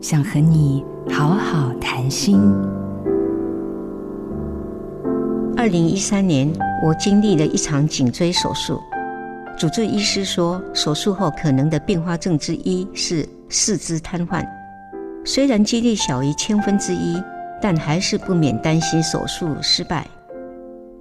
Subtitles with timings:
[0.00, 2.40] 想和你好好谈心。
[5.54, 6.50] 二零一三年，
[6.82, 8.80] 我经历了一场颈椎手术。
[9.58, 14.42] 主治医师说，手术后可能的并发症之一是四肢瘫痪。
[15.22, 17.22] 虽然几率小于千分之一，
[17.60, 20.06] 但还是不免担心手术失败。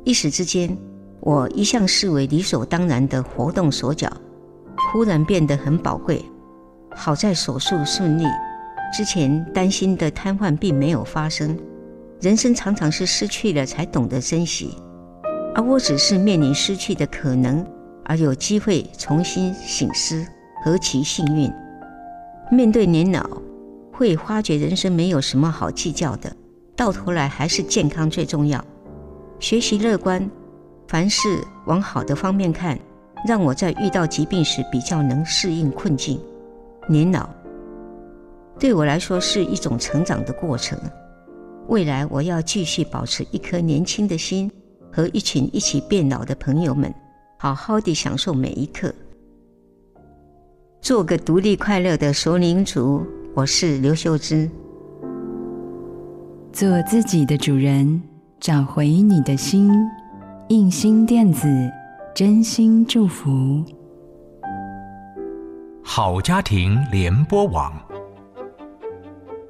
[0.03, 0.77] 一时之间，
[1.21, 4.11] 我一向视为理所当然的活动手脚，
[4.91, 6.21] 忽然变得很宝贵。
[6.93, 8.25] 好在手术顺利，
[8.91, 11.57] 之前担心的瘫痪并没有发生。
[12.21, 14.75] 人生常常是失去了才懂得珍惜，
[15.55, 17.65] 而我只是面临失去的可能，
[18.03, 20.25] 而有机会重新醒思，
[20.63, 21.49] 何其幸运！
[22.51, 23.25] 面对年老，
[23.93, 26.35] 会发觉人生没有什么好计较的，
[26.75, 28.61] 到头来还是健康最重要。
[29.39, 30.29] 学习乐观，
[30.89, 32.77] 凡事往好的方面看，
[33.25, 36.19] 让我在遇到疾病时比较能适应困境。
[36.89, 37.29] 年老
[38.59, 40.77] 对我来说是一种成长的过程。
[41.69, 44.51] 未来我要继续保持一颗年轻的心，
[44.91, 46.93] 和一群一起变老的朋友们，
[47.37, 48.93] 好好地享受每一刻，
[50.81, 53.05] 做个独立快乐的熟龄族。
[53.35, 54.49] 我是刘秀芝，
[56.51, 58.01] 做自己的主人，
[58.39, 59.71] 找回你的心。
[60.49, 61.47] 印心电子，
[62.15, 63.63] 真心祝福。
[65.83, 67.71] 好家庭联播网，